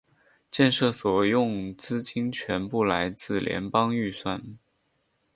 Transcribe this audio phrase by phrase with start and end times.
[0.49, 4.57] 建设所用资金全部来自联邦预算。